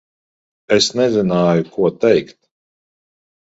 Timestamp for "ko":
1.77-1.93